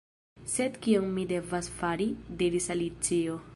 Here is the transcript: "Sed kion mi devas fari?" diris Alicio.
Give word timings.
"Sed 0.53 0.79
kion 0.85 1.11
mi 1.17 1.27
devas 1.33 1.71
fari?" 1.83 2.07
diris 2.43 2.71
Alicio. 2.79 3.41